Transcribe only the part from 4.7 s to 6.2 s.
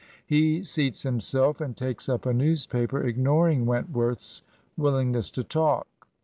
will ingness to talk.